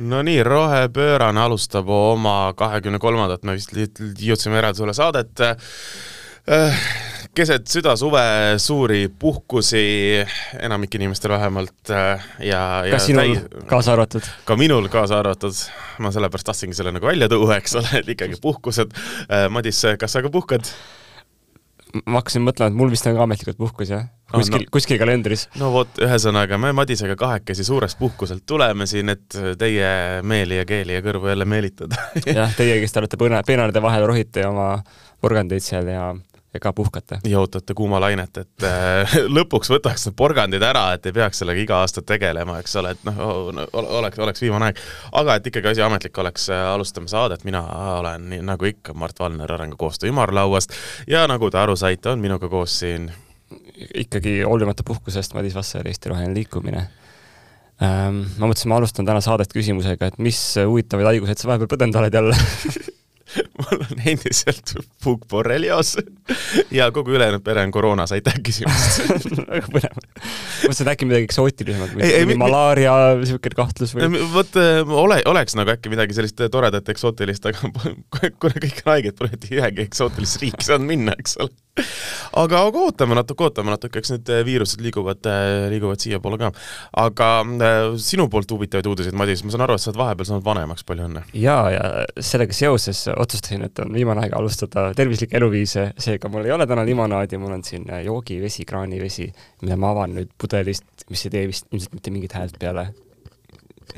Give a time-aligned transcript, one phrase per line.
[0.00, 6.92] no nii, rohepöörane alustab oma kahekümne kolmandat, me vist jõudsime järeldusele saadet äh,
[7.36, 8.22] keset südasuve
[8.58, 9.82] suuri puhkusi,
[10.58, 13.64] enamik inimestel vähemalt äh, ja, ja kas sinul täi...
[13.70, 14.30] kaasa arvatud?
[14.48, 15.58] ka minul kaasa arvatud,
[16.02, 18.96] ma sellepärast tahtsingi selle nagu välja tuua, eks ole, et ikkagi puhkused.
[19.28, 20.72] Äh, Madis, kas sa ka puhkad?
[22.06, 24.08] Ma hakkasin mõtlema, et mul vist on ka ametlikult puhkus, jah?
[24.30, 25.46] kuskil oh, no,, kuskil kalendris.
[25.58, 29.90] no vot, ühesõnaga, me Madisega kahekesi suurest puhkuselt tuleme siin, et teie
[30.22, 31.98] meeli ja keeli ja kõrvu jälle meelitada
[32.38, 34.72] jah, teie, kes te olete põne-, peenaride vahel, rohite oma
[35.20, 36.10] porgandeid seal ja
[36.58, 37.20] ka puhkate.
[37.24, 41.80] ja ootate kuumalainet, et äh, lõpuks võtaks need porgandid ära, et ei peaks sellega iga
[41.84, 43.22] aasta tegelema, eks ole, et noh,
[43.72, 44.82] oleks, oleks viimane aeg.
[45.22, 47.62] aga et ikkagi asi ametlik oleks, äh, alustame saadet, mina
[48.00, 50.74] olen nii nagu ikka Mart Valner Arengukoostöö ümarlauast
[51.06, 53.10] ja nagu te aru saite, on minuga koos siin
[53.94, 56.86] ikkagi hoolimata puhkusest Madis Vasser, Eesti Roheline Liikumine
[57.82, 58.24] ähm,.
[58.38, 62.18] ma mõtlesin, ma alustan täna saadet küsimusega, et mis huvitavaid haiguseid sa vahepeal põdenud oled
[62.20, 62.36] jälle
[63.70, 65.96] mul on endiselt puukborrelioos
[66.74, 70.00] ja kogu ülejäänud pere on koroonas, aitäh küsimast väga põnev.
[70.64, 74.10] mõtlesin, äkki midagi eksootilisemat, mingi malaaria, niisugune kahtlus või?
[74.34, 77.72] vot ole, oleks nagu äkki midagi sellist toredat eksootilist, aga
[78.42, 81.54] kuna kõik on haiged, pole ühegi eksootilisse riiki saanud minna, eks ole.
[81.78, 85.26] Aga, aga ootame natuke, ootame natuke, eks need viirused liiguvad,
[85.72, 86.50] liiguvad siiapoole ka.
[87.02, 90.46] aga äh, sinu poolt huvitavaid uudiseid, Madis, ma saan aru, et sa oled vahepeal saanud
[90.46, 91.24] vanemaks, palju õnne!
[91.40, 91.84] jaa, ja
[92.30, 96.86] sellega seoses otsustasin, et on viimane aeg alustada tervislikke eluviise, seega mul ei ole täna
[96.88, 99.30] limonaadi, mul on siin äh, joogivesi, kraanivesi,
[99.64, 102.90] mida ma avan nüüd pudelist, mis ei tee vist ilmselt mitte mingit häält peale.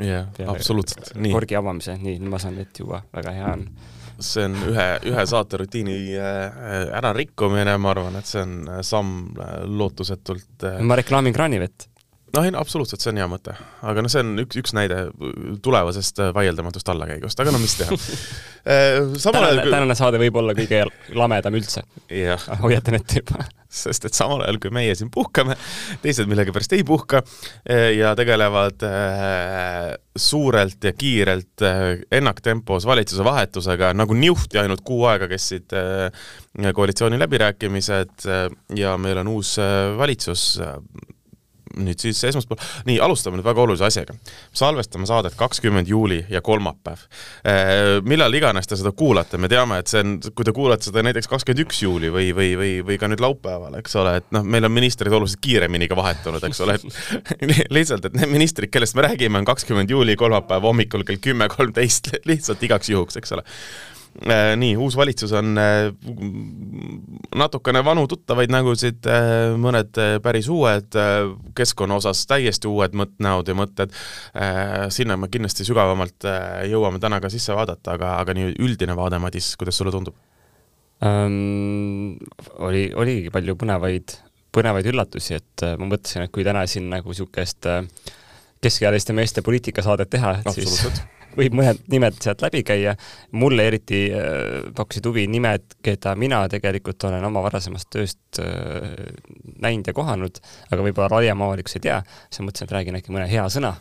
[0.01, 1.35] jah, absoluutselt, nii.
[1.35, 3.67] korgi avamise, nii, nüüd ma saan vett juua, väga hea on
[4.27, 9.33] see on ühe, ühe saaterutiini äh, ärarikkumine, ma arvan, et see on äh, samm
[9.79, 11.89] lootusetult ma reklaamin kraanivett
[12.33, 13.55] noh, ei no absoluutselt, see on hea mõte.
[13.89, 15.05] aga noh, see on üks, üks näide
[15.65, 19.67] tulevasest vaieldamatust allakäigust, aga no mis teha äh, kui...
[19.69, 20.85] tänane saade võib olla kõige
[21.19, 21.85] lamedam üldse.
[22.63, 23.45] hoiatan ette juba.
[23.73, 25.57] Sest et samal ajal, kui meie siin puhkame,
[26.03, 33.93] teised millegipärast ei puhka äh, ja tegelevad äh, suurelt ja kiirelt äh, ennaktempos valitsuse vahetusega,
[33.97, 35.73] nagu niuhti ainult kuu aega kestsid
[36.77, 38.27] koalitsiooni läbirääkimised
[38.77, 39.57] ja meil on uus
[39.99, 40.45] valitsus
[41.77, 44.15] nüüd siis esmaspäeval, nii, alustame nüüd väga olulise asjaga.
[44.53, 47.05] salvestame saadet kakskümmend juuli ja kolmapäev.
[47.47, 51.05] Äh, millal iganes te seda kuulate, me teame, et see on, kui te kuulate seda
[51.07, 54.45] näiteks kakskümmend üks juuli või, või, või, või ka nüüd laupäeval, eks ole, et noh,
[54.45, 58.99] meil on ministrid oluliselt kiiremini ka vahetunud, eks ole, et lihtsalt, et need ministrid, kellest
[58.99, 63.47] me räägime, on kakskümmend juuli kolmapäev hommikul kell kümme kolmteist, lihtsalt igaks juhuks, eks ole
[64.57, 65.89] nii, uus valitsus on äh,
[67.39, 70.99] natukene vanu tuttavaid nägusid, äh, mõned päris uued,
[71.57, 73.95] keskkonna osas täiesti uued mõt-, näod ja mõtted,
[74.93, 76.27] sinna me kindlasti sügavamalt
[76.69, 80.17] jõuame täna ka sisse vaadata, aga, aga nii üldine vaade, Madis, kuidas sulle tundub
[81.05, 82.19] um,?
[82.63, 84.17] Oli, oligi palju põnevaid,
[84.55, 87.67] põnevaid üllatusi, et ma mõtlesin, et kui täna siin nagu niisugust
[88.63, 90.85] keskealiste meeste poliitikasaadet teha, et siis
[91.37, 92.95] võib mõned nimed sealt läbi käia.
[93.33, 98.93] mulle eriti äh, pakkusid huvi nimed, keda mina tegelikult olen oma varasemast tööst äh,
[99.63, 100.41] näinud ja kohanud,
[100.71, 103.77] aga võib-olla laiem avalikkus ei tea, siis ma mõtlesin, et räägin äkki mõne hea sõna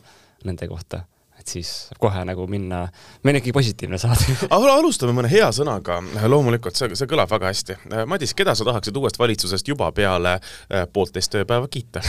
[0.45, 1.05] nende kohta
[1.41, 2.83] et siis saab kohe nagu minna,
[3.25, 4.37] meil on ikkagi positiivne saade.
[4.81, 7.77] Alustame mõne hea sõnaga, loomulikult see, see kõlab väga hästi.
[8.09, 12.03] Madis, keda sa tahaksid uuest valitsusest juba peale äh, poolteist tööpäeva kiita?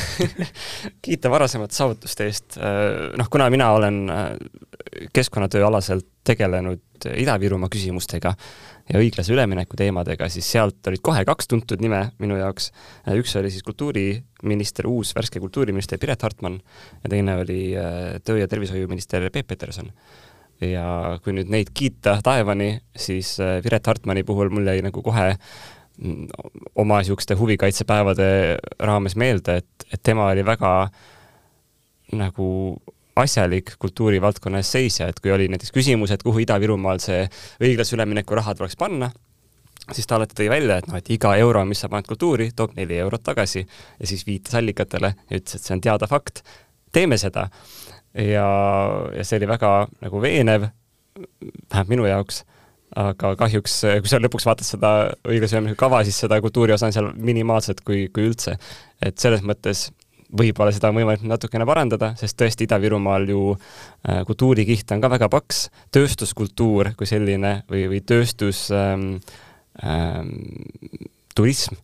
[1.04, 4.25] Kiita varasemate saavutuste eest, äh, noh, kuna mina olen äh,
[5.12, 8.34] keskkonnatööalaselt tegelenud Ida-Virumaa küsimustega,
[8.91, 12.70] ja õiglase ülemineku teemadega, siis sealt olid kohe kaks tuntud nime minu jaoks.
[13.15, 16.60] üks oli siis kultuuriminister, uus värske kultuuriminister Piret Hartman
[17.03, 19.93] ja teine oli äh, töö- ja tervishoiuminister Peep Peterson.
[20.60, 25.32] ja kui nüüd neid kiita taevani, siis äh, Piret Hartmani puhul mul jäi nagu kohe
[25.99, 26.26] mm,
[26.75, 30.90] oma niisuguste huvikaitsepäevade raames meelde, et, et tema oli väga
[32.12, 32.49] nagu
[33.17, 37.26] asjalik kultuurivaldkonna eest seisja, et kui oli näiteks küsimus, et kuhu Ida-Virumaal see
[37.61, 39.11] õiglase ülemineku raha tuleks panna,
[39.91, 42.76] siis ta alati tõi välja, et noh, et iga euro, mis sa paned kultuuri, toob
[42.79, 46.43] neli eurot tagasi ja siis viitas allikatele ja ütles, et see on teada fakt,
[46.93, 47.49] teeme seda.
[48.14, 48.47] ja,
[49.17, 50.70] ja see oli väga nagu veenev,
[51.19, 52.43] vähemalt minu jaoks,
[52.97, 54.93] aga kahjuks, kui sa lõpuks vaatad seda
[55.29, 58.56] õiglase ülemineku kava, siis seda kultuuri osa on seal minimaalselt, kui, kui üldse.
[59.03, 59.91] et selles mõttes
[60.38, 65.29] võib-olla seda on võimalik natukene parandada, sest tõesti Ida-Virumaal ju äh, kultuurikiht on ka väga
[65.32, 69.17] paks, tööstuskultuur kui selline või, või tööstus ähm,
[69.84, 70.32] ähm,
[71.34, 71.76] turism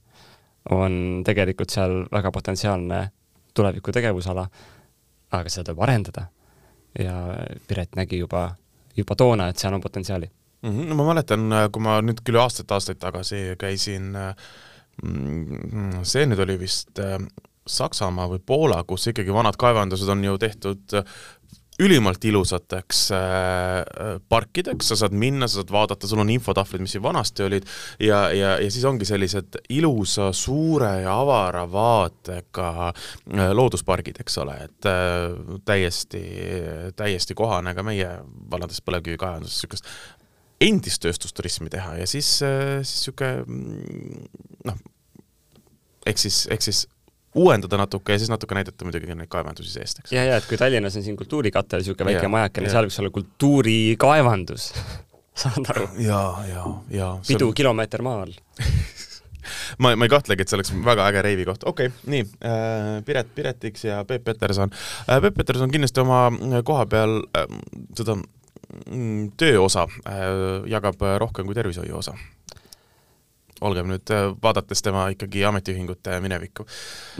[0.74, 3.02] on tegelikult seal väga potentsiaalne
[3.56, 4.44] tuleviku tegevusala,
[5.32, 6.28] aga seda tuleb arendada.
[6.98, 7.14] ja
[7.68, 8.56] Piret nägi juba,
[8.96, 10.30] juba toona, et seal on potentsiaali.
[10.62, 10.88] -hmm.
[10.88, 14.16] no ma mäletan, kui ma nüüd küll aastaid-aastaid tagasi käisin,
[15.02, 17.18] mm, see nüüd oli vist äh,
[17.68, 20.98] Saksamaa või Poola, kus ikkagi vanad kaevandused on ju tehtud
[21.78, 27.04] ülimalt ilusateks äh, parkideks, sa saad minna, sa saad vaadata, sul on infotahvlid, mis siin
[27.04, 27.68] vanasti olid,
[28.02, 34.58] ja, ja, ja siis ongi sellised ilusa, suure ja avara vaatega äh, looduspargid, eks ole,
[34.66, 35.38] et äh,
[35.68, 36.24] täiesti,
[36.98, 38.10] täiesti kohane ka meie
[38.50, 39.94] vanades põlevkivikaevanduses niisugust
[40.58, 41.94] endist tööstusturismi teha.
[42.00, 44.86] Ja siis, äh, siis niisugune mm, noh,
[46.10, 46.88] ehk siis, ehk siis
[47.38, 50.14] uuendada natuke ja siis natuke näidata muidugi neid kaevandusi seest, eks.
[50.14, 54.70] ja, ja et kui Tallinnas on siin kultuurikatel niisugune väike majakene, seal võiks olla kultuurikaevandus
[55.42, 55.90] saad aru?
[56.02, 56.64] ja, ja,
[56.94, 57.10] ja.
[57.28, 57.58] pidu on...
[57.62, 58.34] kilomeeter maa all
[59.82, 61.66] ma, ma ei kahtlegi, et see oleks väga äge reivi koht.
[61.68, 64.72] okei okay,, nii äh,, Piret Piretiks ja Peep Peterson
[65.06, 65.20] äh,.
[65.22, 67.46] Peep Peterson kindlasti oma äh, koha peal äh,
[67.98, 72.16] seda mm, tööosa äh, jagab rohkem kui tervishoiu osa
[73.64, 76.66] olgem nüüd, äh, vaadates tema ikkagi ametiühingute minevikku.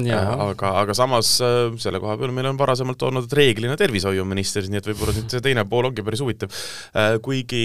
[0.05, 4.81] Äh, aga, aga samas äh, selle koha peal meil on varasemalt olnud reeglina tervishoiuminister, nii
[4.81, 6.53] et võib-olla nüüd see teine pool ongi päris huvitav.
[7.23, 7.61] kuigi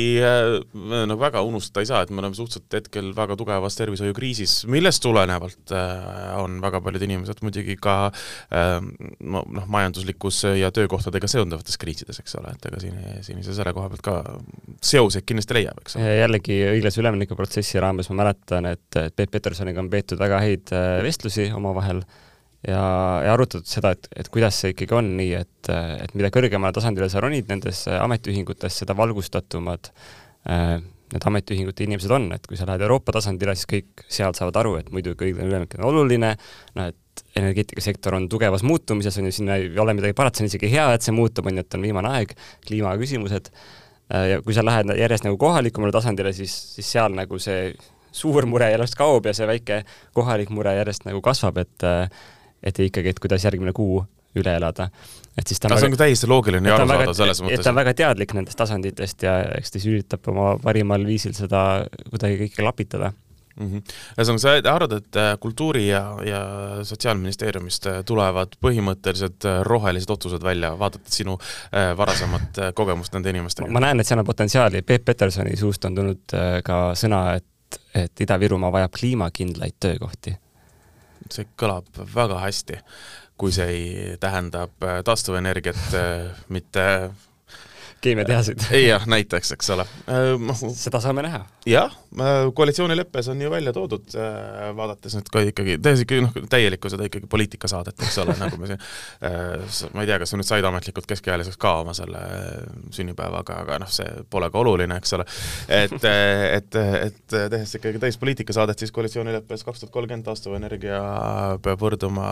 [0.73, 5.73] no väga unustada ei saa, et me oleme suhteliselt hetkel väga tugevas tervishoiukriisis, millest tulenevalt
[6.39, 7.95] on väga paljud inimesed muidugi ka
[8.53, 13.91] no noh, majanduslikus ja töökohtadega seonduvates kriisides, eks ole, et ega siin, siin selle koha
[13.93, 14.17] pealt ka
[14.83, 16.13] seoseid kindlasti leiab, eks ole.
[16.19, 20.73] jällegi õiglase ülemineku protsessi raames ma mäletan, mäletan, et, Peep Petersoniga on peetud väga häid
[20.75, 22.03] äh, vestlusi omavahel
[22.67, 22.81] ja,
[23.25, 25.71] ja arutatud seda, et, et kuidas see ikkagi on nii, et,
[26.03, 29.91] et mida kõrgemale tasandile sa ronid nendes ametiühingutes, seda valgustatumad
[30.47, 30.79] äh,
[31.13, 34.75] need ametiühingute inimesed on, et kui sa lähed Euroopa tasandile, siis kõik seal saavad aru,
[34.81, 36.33] et muidugi õiglane üleminek on oluline,
[36.77, 40.51] noh et energeetikasektor on tugevas muutumises, on ju, sinna ei ole midagi parata, see on
[40.51, 42.33] isegi hea, et see muutub, on ju, et on viimane aeg,
[42.67, 47.69] kliimaküsimused, äh, ja kui sa lähed järjest nagu kohalikumale tasandile, siis, siis seal nagu see
[48.13, 49.83] suur mure järjest kaob ja see väike
[50.13, 51.87] kohalik mure järjest nagu kasvab, et
[52.63, 54.03] et ikkagi, et kuidas järgmine kuu
[54.39, 54.89] üle elada.
[55.37, 57.59] et siis ta on väga, on täiesti loogiline ja arusaadav selles mõttes.
[57.59, 61.35] et ta on väga teadlik nendest tasanditest ja eks ta siis üritab oma parimal viisil
[61.37, 63.11] seda kuidagi kõike lapitada
[63.59, 63.93] mm -hmm..
[64.17, 66.41] ühesõnaga, sa arvad, et äh, Kultuuri- ja, ja
[66.83, 71.37] Sotsiaalministeeriumist äh, tulevad põhimõtteliselt äh, rohelised otsused välja, vaadates sinu
[71.97, 73.71] varasemat kogemust nende inimestega?
[73.71, 77.81] ma näen, et seal on potentsiaali, Peep Petersoni suust on tulnud ka sõna, et et,
[78.05, 80.37] et Ida-Virumaa vajab kliimakindlaid töökohti?
[81.31, 82.77] see kõlab väga hästi,
[83.39, 85.95] kui see ei, tähendab taastuvenergiat,
[86.53, 86.83] mitte
[88.03, 88.65] keemiatehaseid.
[88.83, 89.85] jah, näiteks, eks ole.
[90.11, 91.43] Äh, seda saame näha.
[91.69, 96.35] jah, äh, koalitsioonileppes on ju välja toodud, äh, vaadates nüüd ka ikkagi, tehes ikkagi noh,
[96.51, 98.83] täielikku seda ikkagi poliitikasaadet, eks ole, nagu me siin,
[99.93, 102.21] ma ei tea, kas sa nüüd said ametlikult keskealiseks ka oma selle
[102.95, 105.27] sünnipäevaga, aga noh, see pole ka oluline, eks ole.
[105.71, 110.99] et, et, et tehes ikkagi täispoliitikasaadet, siis koalitsioonileppes kaks tuhat kolmkümmend taastuvenergia
[111.63, 112.27] peab võrduma,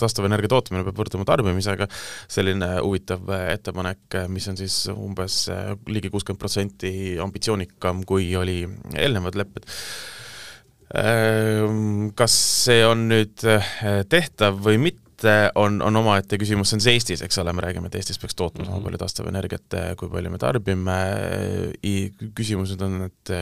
[0.00, 1.88] taastuvenergia tootmine peab võrduma tarbimisega,
[2.32, 8.62] selline huvitav ettepanek, mis on siis umbes äh, ligi kuuskümmend protsenti ambitsioonikam, kui oli
[8.96, 9.68] eelnevad lepped.
[10.98, 11.62] Äh,
[12.18, 13.70] kas see on nüüd äh,
[14.12, 17.86] tehtav või mitte, on, on omaette küsimus, see on siis Eestis, eks ole, me räägime,
[17.90, 18.88] et Eestis peaks tootma sama mm -hmm.
[18.88, 20.98] palju taastuvenergiat, kui palju me tarbime,
[22.34, 23.34] küsimused on, et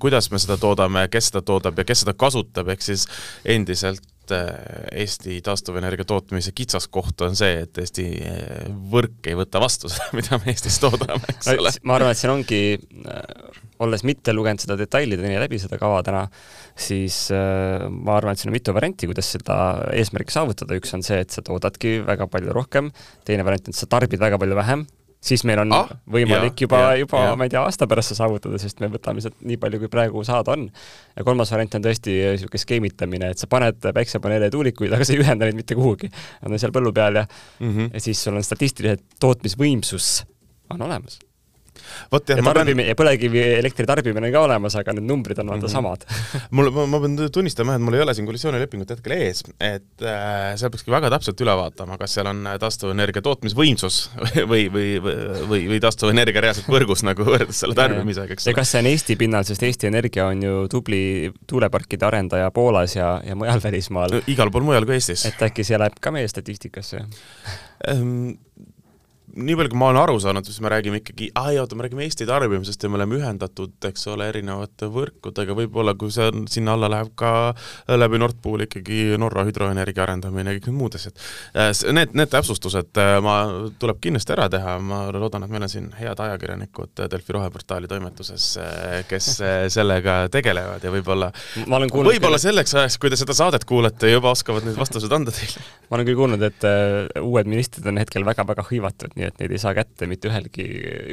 [0.00, 3.06] kuidas me seda toodame, kes seda toodab ja kes seda kasutab, ehk siis
[3.44, 10.08] endiselt Eesti taastuvenergia tootmise kitsaskoht on see, et Eesti eh, võrk ei võta vastu seda,
[10.16, 11.74] mida me Eestis toodame, eks no, ole.
[11.84, 12.62] ma arvan, et siin ongi,
[13.10, 16.24] äh, olles mitte lugenud seda detailideni läbi, seda kava täna,
[16.78, 19.58] siis äh, ma arvan, et siin on mitu varianti, kuidas seda
[19.92, 22.92] eesmärki saavutada, üks on see, et sa toodadki väga palju rohkem,
[23.28, 24.86] teine variant on, et sa tarbid väga palju vähem
[25.24, 28.60] siis meil on ah, võimalik ja, juba, juba ma ei tea, aasta pärast see saavutada,
[28.60, 30.68] sest me võtame lihtsalt nii palju, kui praegu saada on.
[31.16, 35.16] ja kolmas variant on tõesti niisugune skeemitamine, et sa paned päiksepaneele ja tuulikuid, aga sa
[35.16, 36.10] ei ühenda neid mitte kuhugi.
[36.42, 37.92] Nad on seal põllu peal ja mm, -hmm.
[37.94, 40.24] ja siis sul on statistiliselt tootmisvõimsus
[40.74, 41.20] on olemas
[42.12, 42.98] vot jah, ja tarbimine pean...
[43.00, 45.72] põlevkivielektri tarbimine on ka olemas, aga need numbrid on vaata mm -hmm.
[45.72, 46.04] samad
[46.56, 50.72] mul, ma, pean tunnistama, et mul ei ole siin koalitsioonilepingut hetkel ees, et äh, seal
[50.74, 54.00] peakski väga täpselt üle vaatama, kas seal on taastuvenergia tootmisvõimsus
[54.50, 55.16] või, või, või,
[55.48, 58.52] või, või taastuvenergia reaalselt võrgus nagu võrreldes selle tarbimisega, eks ole.
[58.52, 62.96] ja kas see on Eesti pinnal, sest Eesti Energia on ju tubli tuuleparkide arendaja Poolas
[62.96, 64.20] ja, ja mujal välismaal.
[64.26, 65.26] igal pool mujal kui Eestis.
[65.26, 67.04] et äkki see läheb ka meie statistikasse
[67.88, 68.34] ehm,
[69.36, 71.84] nii palju, kui ma olen aru saanud, siis me räägime ikkagi, aa ei oota, me
[71.86, 76.44] räägime Eesti tarbimisest ja me oleme ühendatud, eks ole, erinevate võrkudega, võib-olla kui see on,
[76.50, 77.32] sinna alla läheb ka
[77.90, 81.18] läbi Nord Pooli ikkagi Norra hüdroenergia arendamine ja kõik need muud asjad.
[81.96, 83.34] Need, need täpsustused ma,
[83.82, 88.48] tuleb kindlasti ära teha, ma loodan, et meil on siin head ajakirjanikud Delfi roheportaali toimetuses,
[89.10, 89.30] kes
[89.74, 91.32] sellega tegelevad ja võib-olla
[91.66, 95.62] võib-olla selleks ajaks, kui te seda saadet kuulete, juba oskavad need vastused anda teile.
[95.88, 96.68] ma olen küll kuulnud, et
[97.20, 100.66] uued ministrid on hetkel väga-väga hõivatud, nii et neid ei saa kätte mitte ühelgi,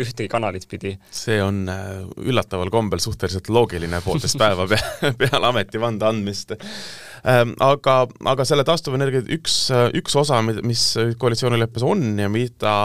[0.04, 0.96] ühtegi kanalit pidi.
[1.12, 4.80] see on uh, üllataval kombel suhteliselt loogiline poolteist päeva pe
[5.22, 7.96] peale ametivande andmist ähm, aga,
[8.34, 9.58] aga selle taastuvenergia üks,
[9.98, 10.86] üks osa, mis
[11.22, 12.76] koalitsioonileppes on ja mida,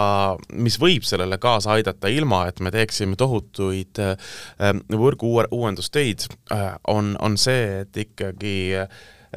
[0.53, 7.15] mis võib sellele kaasa aidata, ilma et me teeksime tohutuid ähm, võrgu uuendustöid, äh, on,
[7.23, 8.57] on see, et ikkagi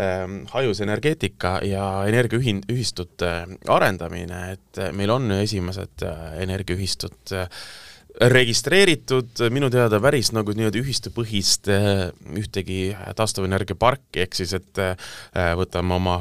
[0.01, 3.31] ähm, hajusenergeetika ja energiaühistute
[3.69, 7.63] arendamine, et meil on esimesed äh, energiaühistud äh,
[8.21, 12.81] registreeritud minu teada päris nagu nii-öelda ühistupõhist ühtegi
[13.17, 14.81] taastuvenergiaparki, ehk siis et
[15.57, 16.17] võtame oma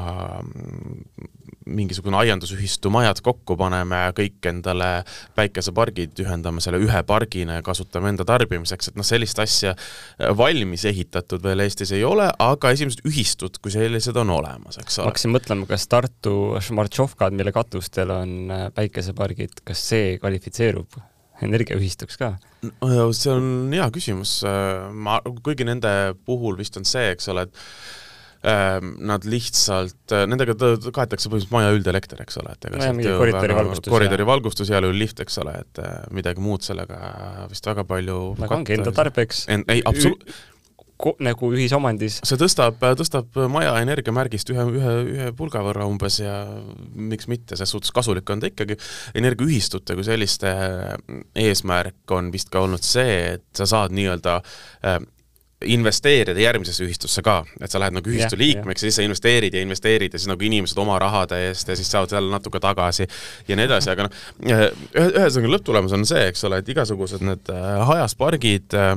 [1.66, 4.88] mingisugune aiandusühistu majad kokku paneme, kõik endale
[5.36, 10.86] päikesepargid ühendame selle ühe pargina ja kasutame enda tarbimiseks, et noh, sellist asja äh, valmis
[10.88, 15.06] ehitatud veel Eestis ei ole, aga esimesed ühistud kui sellised on olemas, eks ole.
[15.06, 21.00] ma hakkasin mõtlema, kas Tartu Šmartšovkad, mille katustel on äh, päikesepargid, kas see kvalifitseerub
[21.44, 22.34] energiaühistuks ka?
[23.16, 28.08] see on hea küsimus, äh, ma, kuigi nende puhul vist on see, eks ole, et
[28.42, 33.56] nad lihtsalt, äh, nendega kaetakse põhimõtteliselt maja üldelekter, eks ole, et ega sealt ju koridori
[33.58, 37.00] valgustus, koridori valgustus, heal juhul lift, eks ole, et äh, midagi muud sellega
[37.50, 39.66] vist väga palju aga ongi enda tarbeks en,.
[39.68, 40.48] ei, absoluutselt
[41.24, 42.18] nagu ühisomandis.
[42.26, 46.34] see tõstab, tõstab maja energiamärgist ühe, ühe, ühe pulga võrra umbes ja
[46.92, 48.76] miks mitte, selles suhtes kasulik on ta ikkagi.
[49.16, 50.52] energiaühistute kui selliste
[51.34, 54.36] eesmärk on vist ka olnud see, et sa saad nii-öelda
[54.84, 55.00] äh,
[55.66, 58.86] investeerida järgmisesse ühistusse ka, et sa lähed nagu ühistu yeah, liikmeks yeah.
[58.86, 61.90] ja siis sa investeerid ja investeerid ja siis nagu inimesed oma rahade eest ja siis
[61.92, 63.04] saavad jälle natuke tagasi
[63.48, 64.20] ja nii edasi, aga noh,
[64.96, 68.94] ühesõnaga lõpptulemus on see, eks ole, et igasugused need äh, hajaspargid äh,,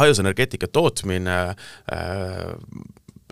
[0.00, 1.36] hajusenergeetika tootmine
[1.92, 2.54] äh,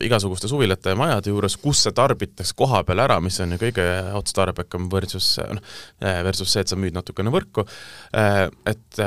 [0.04, 3.86] igasuguste suvilate ja majade juures, kus see tarbitakse koha peal ära, mis on ju kõige
[4.20, 5.64] otstarbekam versus noh,
[6.26, 7.64] versus see, et sa müüd natukene võrku,
[8.20, 9.00] äh, et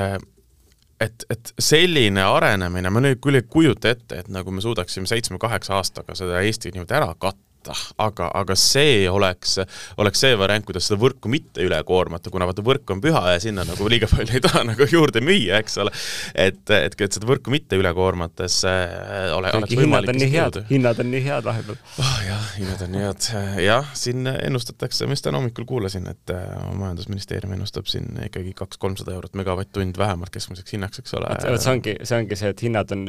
[1.02, 5.78] et, et selline arenemine, ma nüüd küll ei kujuta ette, et nagu me suudaksime seitsme-kaheksa
[5.78, 9.58] aastaga seda Eesti niimoodi ära katta, võtta, aga, aga see oleks,
[10.00, 13.42] oleks see variant, kuidas seda võrku mitte üle koormata, kuna vaata, võrk on püha ja
[13.42, 15.94] sinna nagu liiga palju ei taha nagu juurde müüa, eks ole.
[16.34, 20.34] et, et, et seda võrku mitte üle koormates äh, ole, oleks võimalik hinnad on nii
[20.34, 22.14] head, hinnad on nii head vahepeal oh,.
[22.28, 23.30] jah, hinnad on nii head,
[23.66, 26.46] jah, siin ennustatakse, ma just täna hommikul kuulasin, et äh,
[26.78, 31.32] Majandusministeerium ennustab siin ikkagi kaks-kolmsada eurot megavatt-tund vähemalt keskmiseks hinnaks, eks ole.
[31.48, 33.08] vot see ongi, see ongi see, et hinnad on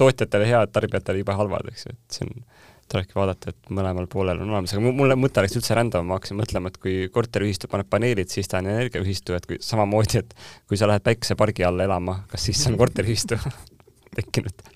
[0.00, 2.44] tootjatele head, tarbijatele jube halvad, eks ju, et see on
[2.92, 6.38] tulebki vaadata, et mõlemal poolel on olemas, aga mulle mõte läks üldse rändama, ma hakkasin
[6.40, 10.36] mõtlema, et kui korteriühistu paneb paneelid, siis ta on energiaühistu, et kui samamoodi, et
[10.70, 13.40] kui sa lähed päikesepargi alla elama, kas siis on korteriühistu
[14.18, 14.66] tekkinud?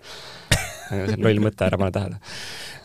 [0.89, 2.21] See on loll mõte, ära pane tähele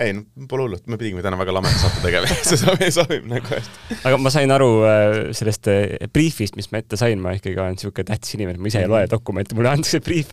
[0.02, 3.52] ei no pole hullu, me pidime täna väga lameda saate tegema see sobib, sobib nagu
[3.52, 3.98] hästi.
[4.10, 7.78] aga ma sain aru äh, sellest äh, briifist, mis ma ette sain, ma ikkagi olen
[7.78, 9.12] niisugune tähtis inimene, ma ise ei loe mhm.
[9.14, 10.32] dokumente, mulle antakse briif,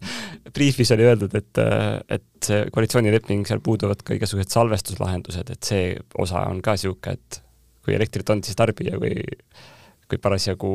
[0.55, 5.91] briifis oli öeldud, et, äh, et see koalitsioonileping, seal puuduvad ka igasugused salvestuslahendused, et see
[6.19, 7.43] osa on ka niisugune, et
[7.85, 9.15] kui elektrit on, siis tarbija, kui
[10.09, 10.71] kui parasjagu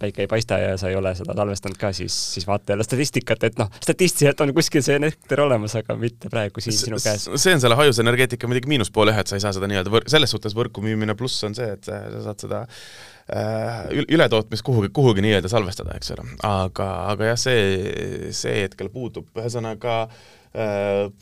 [0.00, 3.48] päike ei paista ja sa ei ole seda salvestanud ka, siis, siis vaata jälle statistikat,
[3.48, 7.28] et noh, statistiliselt on kuskil see elekter olemas, aga mitte praegu siin sinu käes.
[7.34, 10.34] see on selle hajusenergeetika muidugi miinuspool jah, et sa ei saa seda nii-öelda võr-, selles
[10.34, 15.52] suhtes võrku müümine pluss on see, et sa saad seda äh, ületootmist kuhugi, kuhugi nii-öelda
[15.52, 16.26] salvestada, eks ole.
[16.46, 20.45] aga, aga jah, see, see hetkel puudub, ühesõnaga äh, Äh,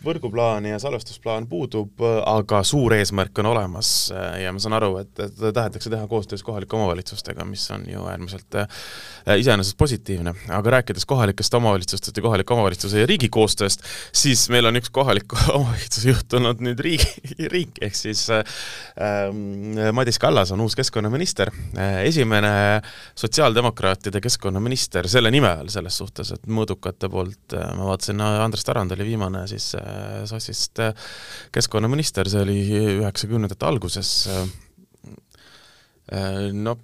[0.04, 3.88] võrguplaan ja salvestusplaan puudub, aga suur eesmärk on olemas.
[4.14, 8.04] Äh, ja ma saan aru, et, et tahetakse teha koostöös kohalike omavalitsustega, mis on ju
[8.10, 8.68] äärmiselt äh,
[9.38, 10.34] iseenesest positiivne.
[10.48, 15.38] aga rääkides kohalikest omavalitsustest ja kohaliku omavalitsuse ja riigi koostööst, siis meil on üks kohaliku
[15.58, 17.10] omavalitsuse juht tulnud nüüd riigi,
[17.50, 21.50] riiki, ehk siis ähm, Madis Kallas on uus keskkonnaminister,
[22.04, 22.54] esimene
[23.18, 29.08] sotsiaaldemokraatide keskkonnaminister selle nime all, selles suhtes, et mõõdukate poolt, ma vaatasin, Andres Tarand oli
[29.10, 30.94] viimane viimane siis äh, sossist äh,
[31.52, 32.58] keskkonnaminister, see oli
[33.00, 34.28] üheksakümnendate alguses.
[36.12, 36.76] Äh, no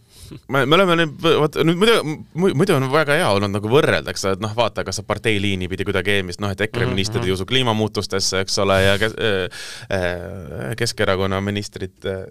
[0.48, 4.24] me, me oleme nüüd, vot nüüd muidu, muidu on väga hea olnud nagu võrrelda, eks
[4.24, 6.88] ole, et noh, vaata, kas sa partei liini pidi kuidagi eelmist, noh, et EKRE mm
[6.88, 6.94] -hmm.
[6.96, 12.24] ministrid ei usu kliimamuutustesse, eks ole, ja kes, äh, Keskerakonna ministrid äh,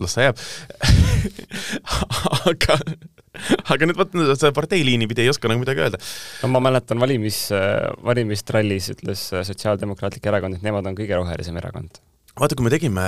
[0.00, 0.38] las ta jääb
[2.50, 2.78] aga,
[3.72, 6.00] aga nüüd vot seda parteiliini pidi ei oska nagu midagi öelda.
[6.42, 7.44] no ma mäletan valimis,
[8.04, 12.02] valimistrallis ütles Sotsiaaldemokraatlik Erakond, et nemad on kõige rohelisem erakond
[12.40, 13.04] vaata, kui me tegime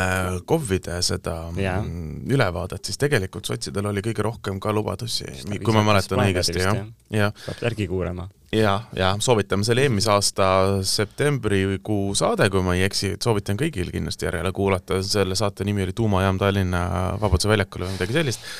[0.48, 1.34] KOV-ide seda.
[1.54, 5.26] Mm, ülevaadet, siis tegelikult sotsidel oli kõige rohkem ka lubadusi,
[5.64, 6.82] kui ma mäletan õigesti, jah.
[7.14, 7.32] jah.
[7.46, 8.28] peab järgi kuulama.
[8.54, 10.46] ja, ja soovitame, see oli eelmise aasta
[10.86, 15.96] septembrikuu saade, kui ma ei eksi, soovitan kõigil kindlasti järele kuulata, selle saate nimi oli
[15.96, 16.84] Tuumajaam Tallinna
[17.20, 18.50] Vabaduse väljakul või midagi sellist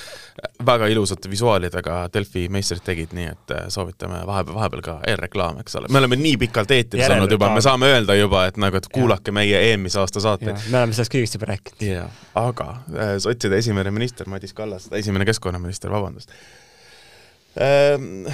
[0.67, 5.79] väga ilusate visuaalidega Delfi meistrid tegid, nii et äh, soovitame vahepeal, vahepeal ka eelreklaam, eks
[5.79, 5.91] ole.
[5.95, 9.31] me oleme nii pikalt eetris olnud juba, me saame öelda juba, et nagu, et kuulake
[9.31, 9.39] ja.
[9.39, 10.59] meie eelmise aasta saateid.
[10.71, 11.87] me oleme sellest kõigest juba rääkinud.
[11.87, 12.09] jaa,
[12.43, 16.35] aga äh, sotside esimene minister Madis Kallas, esimene keskkonnaminister, vabandust
[17.61, 18.25] ähm,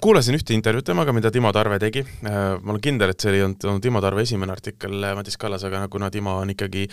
[0.00, 3.44] kuulasin ühte intervjuud temaga, mida Timo Tarve tegi, äh, ma olen kindel, et see ei
[3.44, 6.86] olnud Timo Tarve esimene artikkel Madis Kallasega, kuna Timo on ikkagi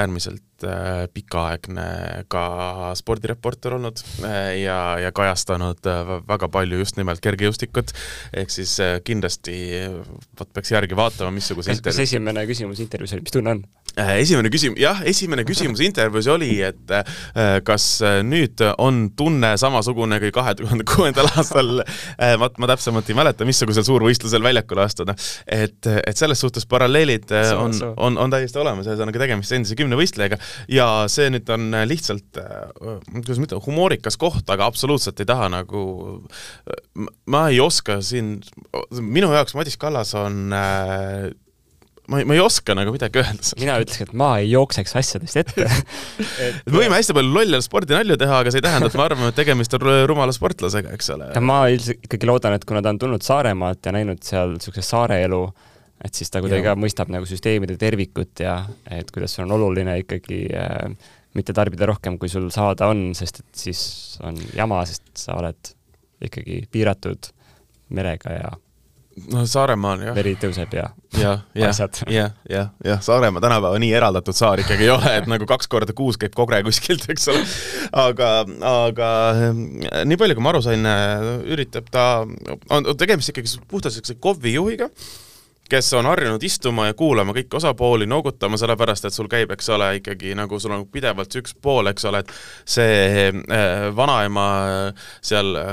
[0.00, 1.86] äärmiselt äh, pikaaegne
[2.32, 2.44] ka
[2.98, 5.90] spordireporter olnud äh, ja, ja kajastanud
[6.28, 7.94] väga palju just nimelt kergejõustikut,
[8.42, 8.74] ehk siis
[9.06, 9.56] kindlasti
[10.38, 13.64] vot peaks järgi vaatama, missuguse kas, kas esimene küsimus intervjuus oli, mis tunne on?
[13.96, 16.94] Esimene küsimus, jah, esimene küsimus intervjuus oli, et
[17.66, 17.86] kas
[18.24, 23.84] nüüd on tunne samasugune kui kahe tuhande kuuendal aastal ma, ma täpsemalt ei mäleta, missugusel
[23.86, 25.14] suurvõistlusel väljakule astuda.
[25.46, 30.38] et, et selles suhtes paralleelid äh, on, on, on täiesti olemas, ühesõnaga tegemist endise kümnevõistlejaga
[30.72, 35.50] ja see nüüd on lihtsalt, äh, kuidas ma ütlen, humoorikas koht, aga absoluutselt ei taha
[35.52, 35.84] nagu,
[37.32, 38.38] ma ei oska siin,
[39.00, 41.30] minu jaoks Madis Kallas on äh,
[42.10, 43.60] ma ei, ma ei oska nagu midagi öelda sellest.
[43.62, 45.66] mina ütleks, et ma ei jookseks asjadest ette
[46.46, 49.30] et me võime hästi palju lolle spordinalju teha, aga see ei tähenda, et me arvame,
[49.30, 51.28] et tegemist on rumala sportlasega, eks ole.
[51.46, 55.20] ma üldiselt ikkagi loodan, et kuna ta on tulnud Saaremaalt ja näinud seal niisugust saare
[55.28, 55.42] elu,
[56.02, 58.58] et siis ta kuidagi ka mõistab nagu süsteemide tervikut ja
[58.90, 63.62] et kuidas on oluline ikkagi äh, mitte tarbida rohkem, kui sul saada on, sest et
[63.68, 63.84] siis
[64.26, 65.72] on jama, sest sa oled
[66.22, 67.30] ikkagi piiratud
[67.94, 68.50] merega ja
[69.32, 70.14] no Saaremaal jah.
[70.16, 70.86] veri tõuseb ja
[71.18, 71.74] jah, jah,
[72.08, 75.94] jah, jah, jah, Saaremaa tänapäeva nii eraldatud saar ikkagi ei ole, et nagu kaks korda
[75.96, 77.42] kuus käib kogre kuskilt, eks ole.
[78.04, 78.30] aga,
[78.70, 79.10] aga
[79.48, 79.66] ehm,
[80.08, 80.88] nii palju, kui ma aru sain,
[81.52, 82.06] üritab ta,
[82.72, 84.88] on tegemist ikkagi puhtalt sellise KOV-i juhiga
[85.72, 89.88] kes on harjunud istuma ja kuulama kõiki osapooli, noogutama, sellepärast et sul käib, eks ole,
[90.00, 92.32] ikkagi nagu sul on pidevalt see üks pool, eks ole, et
[92.68, 94.46] see äh, vanaema
[95.24, 95.72] seal äh,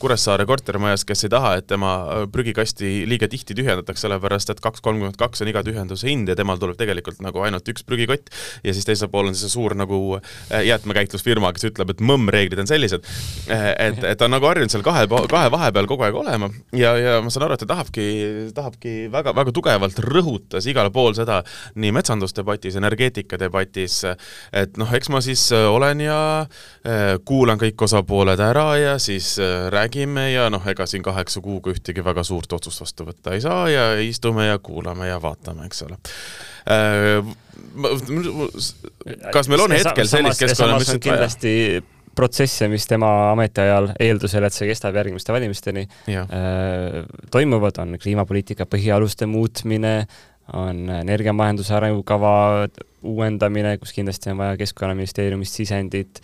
[0.00, 1.92] Kuressaare kortermajas, kes ei taha, et tema
[2.32, 6.58] prügikasti liiga tihti tühjendatakse, sellepärast et kaks kolmkümmend kaks on iga tühjenduse hind ja temal
[6.60, 8.32] tuleb tegelikult nagu ainult üks prügikott
[8.64, 12.70] ja siis teisel pool on see suur nagu äh, jäätmekäitlusfirma, kes ütleb, et mõmm-reeglid on
[12.70, 13.06] sellised,
[13.46, 17.18] et, et ta on nagu harjunud seal kahe, kahe vahepeal kogu aeg olema ja, ja
[17.22, 18.06] ma saan aru, et ta tahabki,
[18.56, 21.40] tahabki väga väga, väga tugevalt rõhutas igal pool seda
[21.78, 24.00] nii metsandusdebatis, energeetikadebatis,
[24.52, 29.36] et noh, eks ma siis äh, olen ja äh, kuulan kõik osapooled ära ja siis
[29.42, 33.44] äh, räägime ja noh, ega siin kaheksa kuuga ühtegi väga suurt otsust vastu võtta ei
[33.44, 36.00] saa ja istume ja kuulame ja vaatame, eks ole
[39.32, 41.14] kas meil on hetkel sellist keskkonnaministrit vaja?
[41.14, 41.54] kindlasti
[42.18, 47.04] protsesse, mis tema ametiajal, eeldusel, et see kestab järgmiste valimisteni, äh,
[47.34, 49.94] toimuvad, on kliimapoliitika põhialuste muutmine,
[50.56, 52.30] on energiamajanduse arengukava
[53.04, 56.22] uuendamine, kus kindlasti on vaja Keskkonnaministeeriumist sisendit,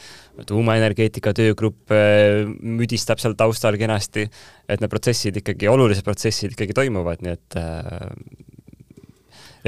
[0.48, 2.40] tuumaenergeetika töögrupp äh,
[2.80, 4.26] müdistab seal taustal kenasti,
[4.68, 8.08] et need protsessid ikkagi, olulised protsessid ikkagi toimuvad, nii et äh,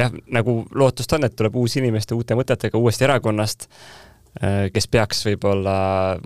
[0.00, 4.88] jah, nagu lootust on, et tuleb uus inimeste uute mõtetega uuest erakonnast äh,, Äh, kes
[4.92, 5.76] peaks võib-olla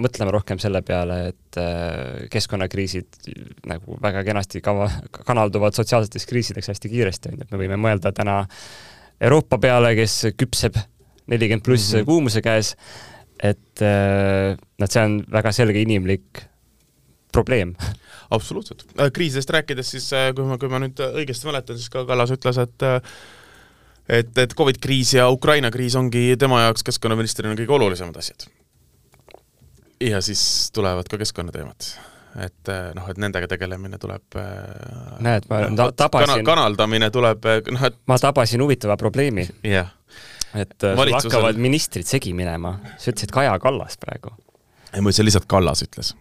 [0.00, 3.30] mõtlema rohkem selle peale, et äh, keskkonnakriisid
[3.70, 8.10] nagu väga kenasti kava, kanalduvad sotsiaalseteks kriisideks hästi kiiresti, on ju, et me võime mõelda
[8.16, 8.42] täna
[9.20, 10.78] Euroopa peale, kes küpseb
[11.30, 12.10] nelikümmend pluss mm -hmm.
[12.10, 12.74] kuumuse käes,
[13.38, 16.46] et äh, noh, see on väga selge inimlik
[17.32, 17.76] probleem.
[18.30, 18.86] absoluutselt.
[19.12, 22.82] kriisidest rääkides siis, kui ma, kui ma nüüd õigesti mäletan, siis ka Kallas ütles, et
[24.10, 28.48] et, et Covid kriis ja Ukraina kriis ongi tema jaoks keskkonnaministrina kõige olulisemad asjad.
[30.00, 30.42] ja siis
[30.74, 31.92] tulevad ka keskkonnateemad
[32.38, 37.48] et eh, noh, et nendega tegelemine tuleb eh, näed, ma ta tabasin kana, kanaldamine tuleb
[37.50, 39.48] eh, noh, et ma tabasin huvitava probleemi.
[39.66, 39.90] jah.
[40.54, 41.26] et Valitsusel...
[41.26, 42.76] sul hakkavad ministrid segi minema.
[42.98, 44.34] sa ütlesid Kaja Kallas praegu.
[44.92, 46.14] ei, ma ütlesin lihtsalt Kallas ütles.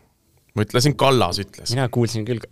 [0.60, 1.74] Ma ütlesin Kallas ütles.
[1.74, 2.44] mina kuulsin küll,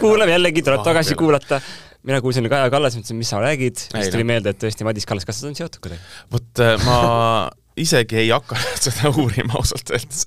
[0.00, 1.60] kuulame jällegi, tuleb tagasi kuulata
[2.04, 5.26] mina kuulsin Kaja Kallas, mõtlesin, mis sa räägid, siis tuli meelde, et tõesti Madis Kallas,
[5.28, 6.02] kas nad on seotud kuidagi?
[6.32, 6.98] vot äh, ma
[7.80, 10.26] isegi ei hakanud seda uurima ausalt öeldes.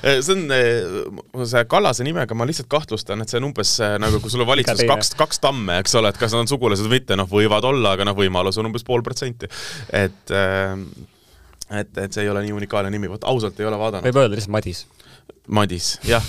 [0.00, 4.22] Äh, see on, äh, see Kallase nimega ma lihtsalt kahtlustan, et see on umbes nagu
[4.24, 6.98] kui sul on valitsuses kaks, kaks tamme, eks ole, et kas nad on sugulased või
[6.98, 9.50] mitte, noh, võivad olla, aga noh, võimalus on umbes pool protsenti.
[9.92, 10.36] et
[11.68, 14.08] et, et see ei ole nii unikaalne nimi, vot ausalt ei ole vaadanud.
[14.08, 14.86] võib öelda lihtsalt Madis
[15.48, 16.24] Madis, jah.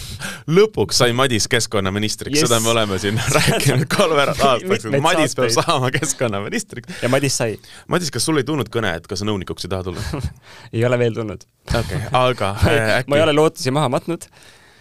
[0.48, 5.52] lõpuks sai Madis keskkonnaministriks yes., seda me oleme siin rääkinud kolmveerand aastaks, et Madis peab
[5.58, 7.02] saama keskkonnaministriks.
[7.04, 7.58] ja Madis sai.
[7.92, 10.24] Madis, kas sul ei tulnud kõne, et kas sa nõunikuks ei taha tulla
[10.76, 11.44] ei ole veel tulnud.
[11.68, 14.24] okei okay,, aga äh, äkki ma ei ole lootusi maha matnud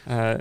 [0.06, 0.36] äh,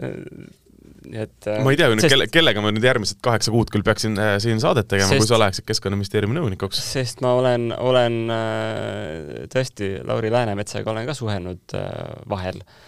[1.17, 2.13] et äh, ma ei tea nüüd sest...
[2.13, 5.31] kelle, kellega ma nüüd järgmised kaheksa kuud küll peaksin äh, siin saadet tegema sest..., kui
[5.31, 6.83] sa läheksid Keskkonnaministeeriumi nõunikuks.
[6.93, 11.89] sest ma olen, olen äh, tõesti Lauri Läänemetsaga olen ka suhelnud äh,
[12.29, 12.83] vahel äh,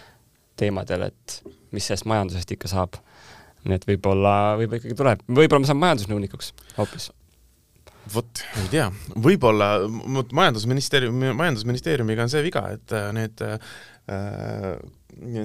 [0.60, 1.40] teemadel, et
[1.74, 3.00] mis sellest majandusest ikka saab.
[3.60, 7.10] nii et võib-olla, võib-olla ikkagi tuleb, võib-olla ma saan majandusnõunikuks hoopis.
[8.10, 8.86] Vot, ei tea,
[9.22, 9.66] võib-olla
[10.32, 13.60] majandusministeeriumi, majandusministeeriumiga on see viga, et äh, need äh,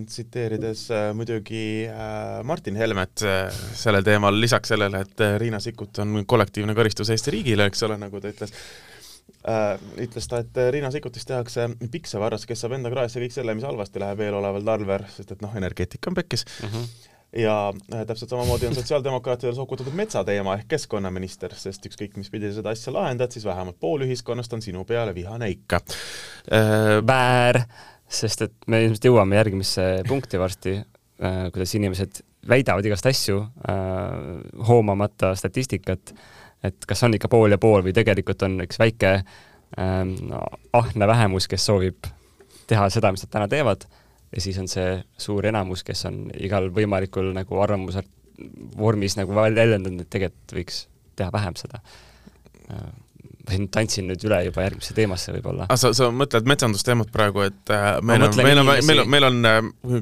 [0.08, 6.00] tsiteerides äh, muidugi äh, Martin Helmet äh, sellel teemal, lisaks sellele, et äh, Riina Sikkut
[6.02, 8.95] on kollektiivne karistus Eesti riigile, eks ole, nagu ta ütles äh,, äh,
[10.02, 14.02] ütles ta, et Riina Sikkutist tehakse piksevarras, kes saab enda kraesse kõik selle, mis halvasti
[14.02, 16.72] läheb eeloleval talvel, sest et noh, energeetika on pekkis mm.
[16.72, 22.52] -hmm ja äh, täpselt samamoodi on sotsiaaldemokraatidel sokutatud metsateema ehk keskkonnaminister, sest ükskõik, mis pidi
[22.56, 27.02] seda asja lahendad, siis vähemalt pool ühiskonnast on sinu peale vihane ikka äh,.
[27.08, 27.62] väär,
[28.08, 34.16] sest et me ilmselt jõuame järgmisse punkti varsti äh,, kuidas inimesed väidavad igast asju äh,,
[34.70, 36.16] hoomamata statistikat
[36.70, 39.12] et kas on ikka pool ja pool või tegelikult on üks väike
[39.80, 40.16] ähm,
[40.74, 42.10] ahne vähemus, kes soovib
[42.70, 43.86] teha seda, mis nad täna teevad,
[44.34, 48.04] ja siis on see suur enamus, kes on igal võimalikul nagu arvamuse
[48.78, 51.80] vormis nagu väljendanud, et tegelikult võiks teha vähem seda.
[52.72, 52.88] Äh,
[53.72, 55.68] tantsin nüüd üle juba järgmisse teemasse võib-olla.
[55.72, 59.28] Ah, sa, sa mõtled metsandusteemat praegu, et äh, meil on, meil on, meil on, meil
[59.30, 59.58] on äh,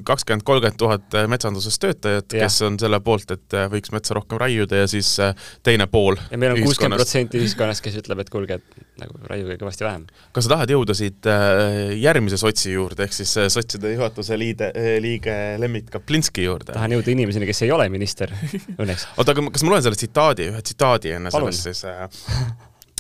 [0.08, 4.84] kakskümmend, kolmkümmend tuhat äh, metsanduses töötajat, kes on selle poolt, et võiks metsa rohkem raiuda
[4.84, 5.12] ja siis
[5.64, 9.58] teine pool ja meil on kuuskümmend protsenti ühiskonnast, kes ütleb, et kuulge, et nagu raiuge
[9.62, 10.08] kõvasti vähem.
[10.36, 11.30] kas sa tahad jõuda siit
[12.00, 14.72] järgmise sotsi juurde, ehk siis sotside juhatuse liide
[15.04, 16.74] liige Lembit Kaplinski juurde?
[16.76, 18.32] tahan jõuda inimeseni, kes ei ole minister,
[18.78, 19.08] õnneks.
[19.18, 22.10] oota, aga kas ma loen selle tsitaadi, ühe tsitaadi enne sellest siis Äh,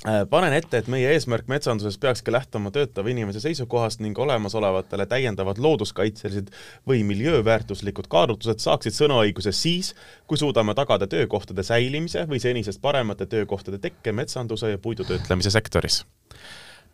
[0.04, 6.50] panen ette, et meie eesmärk metsanduses peakski lähtuma töötava inimese seisukohast ning olemasolevatele täiendavad looduskaitselised
[6.90, 9.94] või miljööväärtuslikud kaalutlused saaksid sõnaõiguse siis,
[10.28, 16.04] kui suudame tagada töökohtade säilimise või senisest paremate töökohtade tekke metsanduse ja puidutöötlemise sektoris.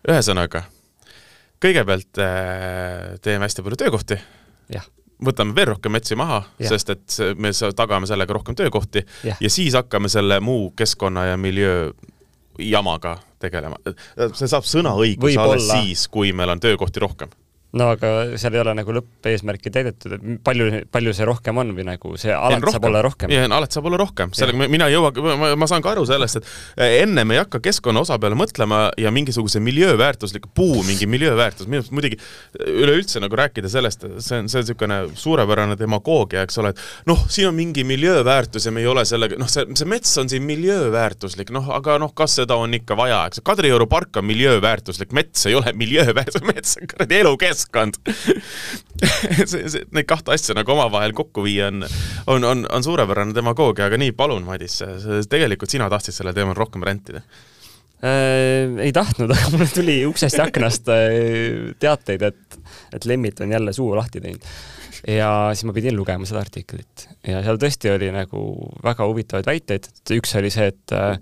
[0.07, 0.63] ühesõnaga,
[1.59, 4.19] kõigepealt äh, teeme hästi palju töökohti,
[5.25, 9.35] võtame veel rohkem metsi maha, sest et me tagame sellega rohkem töökohti ja.
[9.41, 11.91] ja siis hakkame selle muu keskkonna ja miljöö
[12.59, 13.79] jamaga tegelema.
[14.33, 17.31] see saab sõnaõigus alles siis, kui meil on töökohti rohkem
[17.77, 18.09] no aga
[18.41, 22.33] seal ei ole nagu lõppeesmärki täidetud, et palju, palju see rohkem on või nagu see
[22.33, 23.29] alati saab olla rohkem?
[23.33, 26.39] jah, alati saab olla rohkem, sellega mina ei jõua, ma, ma saan ka aru sellest,
[26.39, 26.47] et
[26.81, 31.83] eh, ennem ei hakka keskkonna osa peale mõtlema ja mingisuguse miljööväärtusliku puu mingi miljööväärtus, minu
[31.83, 32.17] arust muidugi
[32.57, 37.21] üleüldse nagu rääkida sellest, see on, see on niisugune suurepärane demagoogia, eks ole, et noh,
[37.29, 40.47] siin on mingi miljööväärtus ja me ei ole sellega, noh, see, see mets on siin
[40.49, 43.45] miljööväärtuslik, noh, aga noh, kas seda on ikka vaja, eks.
[43.45, 47.99] Kadrioru park on miljööväärtuslik, mets ei ole miljööväärtus, mets on kuradi elukeskkond keskkond
[49.51, 51.85] see, see, neid kahte asja nagu omavahel kokku viia on,
[52.27, 54.79] on, on, on suurepärane demagoogia, aga nii, palun, Madis,
[55.29, 58.79] tegelikult sina tahtsid sellel teemal rohkem rentida äh,?
[58.85, 62.59] ei tahtnud, aga mulle tuli uksest ja aknast äh, teateid, et,
[62.95, 64.47] et Lemmit on jälle suu lahti teinud.
[65.07, 68.47] ja siis ma pidin lugema seda artiklit ja seal tõesti oli nagu
[68.83, 71.19] väga huvitavaid väiteid, et üks oli see, et äh,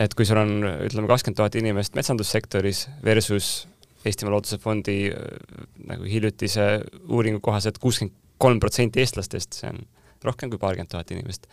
[0.00, 0.56] et kui sul on,
[0.88, 3.68] ütleme, kakskümmend tuhat inimest metsandussektoris versus
[4.04, 6.68] Eestimaa Looduse Fondi äh, nagu hiljutise
[7.08, 9.84] uuringu kohaselt kuuskümmend kolm protsenti eestlastest, see on
[10.24, 11.46] rohkem kui paarkümmend tuhat inimest,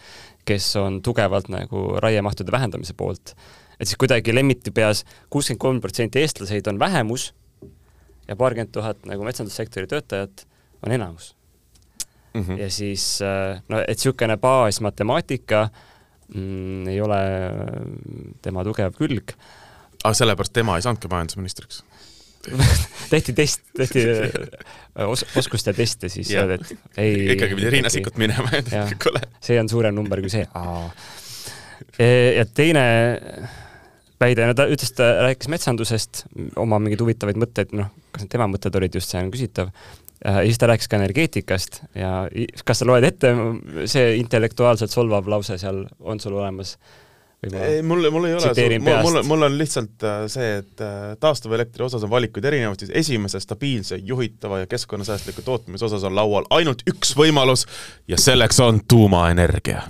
[0.47, 3.35] kes on tugevalt nagu raiemahtude vähendamise poolt.
[3.79, 7.33] et siis kuidagi Lemmiti peas kuuskümmend kolm protsenti eestlaseid on vähemus
[8.27, 10.45] ja paarkümmend tuhat nagu metsandussektori töötajat
[10.85, 11.35] on enamus
[12.33, 12.43] mm.
[12.43, 12.59] -hmm.
[12.59, 15.69] ja siis äh, no et niisugune baasmatemaatika
[16.35, 17.21] mm, ei ole
[18.41, 19.35] tema tugev külg.
[20.03, 21.83] aga sellepärast tema ei saanudki majandusministriks
[23.13, 28.19] tehti test, tehti äh, os-, oskuste teste, siis öeldi, et ei ikkagi pidi Riina Sikkut
[28.21, 29.23] minema, et kuule.
[29.43, 30.45] see on suurem number kui see.
[31.97, 32.85] E, ja teine
[34.21, 36.25] väide, no ta ütles, ta rääkis metsandusest,
[36.61, 39.71] oma mingeid huvitavaid mõtteid, noh, kas tema mõtted olid just, see on küsitav,
[40.21, 42.11] ja siis ta rääkis ka energeetikast ja
[42.65, 43.31] kas sa loed ette,
[43.89, 46.75] see intellektuaalselt solvav lause seal on sul olemas
[47.49, 51.81] ei, mul, mul ei ole, mul, mul, mul on lihtsalt äh, see, et äh, taastuvelektri
[51.87, 56.83] osas on valikuid erinevaid, siis esimese stabiilse, juhitava ja keskkonnasäästliku tootmise osas on laual ainult
[56.89, 57.65] üks võimalus
[58.11, 59.81] ja selleks on tuumaenergia.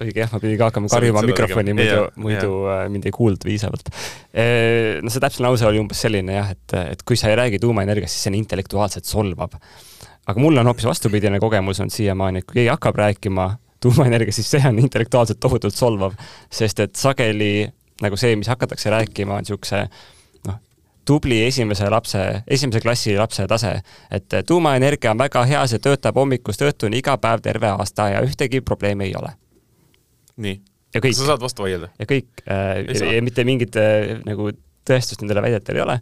[0.00, 2.90] õige jah, ma pidin ka hakkama karjuma mikrofoni, muidu, muidu yeah.
[2.90, 3.94] mind ei kuulda piisavalt.
[5.02, 8.14] No see täpne lause oli umbes selline jah, et, et kui sa ei räägi tuumaenergiast,
[8.14, 9.54] siis see on intellektuaalselt solvav.
[10.26, 14.50] aga mul on hoopis vastupidine kogemus olnud siiamaani, et kui keegi hakkab rääkima tuumaenergia, siis
[14.50, 16.16] see on intellektuaalselt tohutult solvav,
[16.50, 17.68] sest et sageli
[18.02, 19.82] nagu see, mis hakatakse rääkima, on niisuguse
[20.46, 20.58] noh,
[21.08, 23.74] tubli esimese lapse, esimese klassi lapse tase,
[24.14, 28.62] et tuumaenergia on väga hea, see töötab hommikust õhtuni iga päev terve aasta ja ühtegi
[28.62, 29.34] probleemi ei ole.
[30.36, 30.60] nii.
[30.94, 31.90] sa saad vastu vaielda?
[31.98, 34.52] ja kõik äh, ja, ja mitte mingit äh, nagu
[34.88, 36.00] tõestust nendele väidetele ei ole.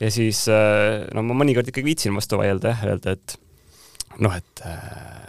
[0.00, 3.38] ja siis äh, no ma mõnikord ikkagi viitsin vastu vaielda jah, öelda, et
[4.22, 5.25] noh, et äh,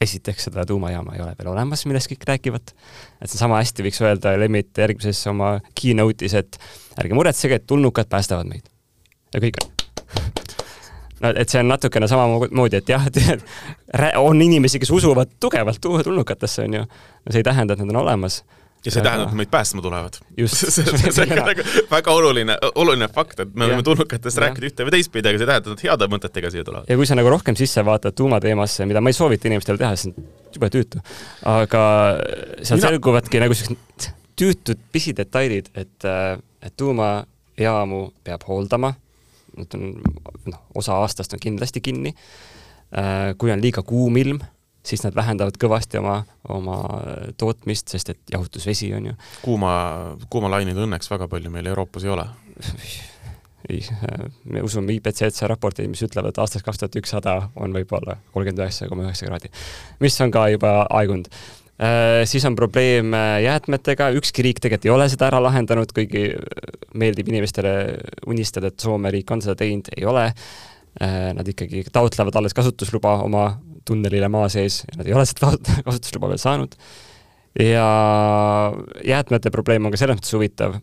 [0.00, 2.74] esiteks seda tuumajaama ei ole veel olemas, millest kõik räägivad.
[3.22, 6.58] et sama hästi võiks öelda Lemmit järgmises oma keynote'is, et
[7.00, 8.68] ärge muretsege, et tulnukad päästavad meid.
[9.34, 9.70] ja kõik on
[11.24, 13.46] no et see on natukene samamoodi, et jah, et
[14.26, 16.84] on inimesi, kes usuvad tugevalt tulnukatesse, on ju.
[17.30, 18.42] see ei tähenda, et nad on olemas
[18.84, 20.18] ja see ei tähenda, et meid päästma tulevad.
[20.44, 24.86] see, see, see on väga, väga oluline, oluline fakt, et me võime tulnukatest rääkida ühte
[24.86, 26.90] või teistpidi, aga see ei tähenda, et nad heade mõtetega siia tulevad.
[26.90, 30.12] ja kui sa nagu rohkem sisse vaatad tuumateemasse, mida ma ei soovita inimestele teha, see
[30.12, 31.04] on jube tüütu,
[31.50, 31.84] aga
[32.62, 32.88] seal Mina...
[32.88, 36.08] selguvadki nagu sellised tüütud pisidetailid, et,
[36.64, 38.94] et tuumajaamu peab hooldama,
[39.54, 39.92] nad on,
[40.50, 42.14] noh, osa aastast on kindlasti kinni,
[43.38, 44.42] kui on liiga kuum ilm
[44.84, 46.18] siis nad vähendavad kõvasti oma,
[46.52, 46.78] oma
[47.40, 49.16] tootmist, sest et jahutusvesi on ju.
[49.42, 49.72] kuuma,
[50.30, 52.28] kuumalaineid õnneks väga palju meil Euroopas ei ole
[53.68, 53.80] ei,
[54.44, 58.88] me usume IPCC raporteid, mis ütlevad, et aastaks kaks tuhat ükssada on võib-olla kolmkümmend üheksa
[58.90, 59.50] koma üheksa kraadi,
[60.04, 62.22] mis on ka juba aegunud äh,.
[62.28, 66.28] siis on probleem äh, jäätmetega, ükski riik tegelikult ei ole seda ära lahendanud, kuigi
[67.00, 67.74] meeldib inimestele
[68.30, 71.32] unistada, et Soome riik on seda teinud, ei ole äh,.
[71.34, 73.48] Nad ikkagi taotlevad alles kasutusluba oma
[73.88, 75.52] tunnelile maa sees ja nad ei ole seda
[75.86, 76.74] kasutusluba veel saanud.
[77.60, 77.86] ja
[79.06, 80.80] jäätmete probleem on ka selles mõttes huvitav,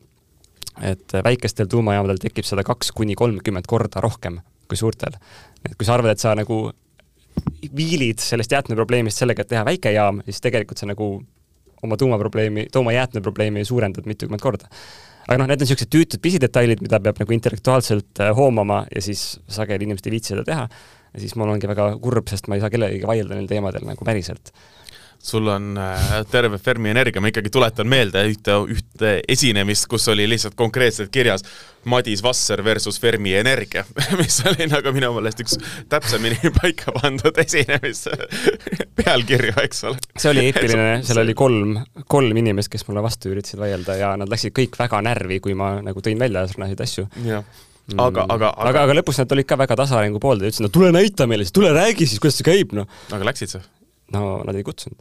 [0.81, 4.39] et väikestel tuumajaamadel tekib seda kaks kuni kolmkümmend korda rohkem
[4.71, 5.17] kui suurtel.
[5.65, 6.63] et kui sa arvad, et sa nagu
[7.75, 11.13] viilid sellest jäätmeprobleemist sellega, et teha väike jaam, siis tegelikult sa nagu
[11.81, 14.69] oma tuumaprobleemi, tuumajäätmeprobleemi suurendad mitukümmend korda.
[15.27, 19.39] aga noh, need on niisugused tüütud pisidetailid, mida peab nagu intellektuaalselt äh, hoomama ja siis
[19.47, 20.65] sageli inimesed ei viitsi seda teha
[21.17, 24.53] siis ma olengi väga kurb, sest ma ei saa kellegagi vaielda neil teemadel nagu päriselt
[25.23, 30.25] sul on äh, terve Fermi Energia, ma ikkagi tuletan meelde ühte, ühte esinemist, kus oli
[30.29, 31.45] lihtsalt konkreetselt kirjas
[31.85, 33.85] Madis Vasser versus Fermi Energia,
[34.21, 35.57] mis oli nagu minu meelest üks
[35.91, 38.07] täpsemini paika pandud esinemis
[38.97, 40.01] pealkirju, eks ole.
[40.17, 41.77] see oli eepiline, seal oli kolm,
[42.09, 45.75] kolm inimest, kes mulle vastu üritasid vaielda ja nad läksid kõik väga närvi, kui ma
[45.85, 47.11] nagu tõin välja sarnaseid asju.
[47.27, 47.45] jah
[47.97, 50.93] aga, aga, aga aga, aga lõpus nad olid ka väga tasarengu pooldajad, ütlesid, no tule
[50.95, 52.89] näita meile siis, tule räägi siis, kuidas see käib, noh.
[53.11, 53.63] aga läksid sa?
[54.11, 54.99] no nad ei kutsunud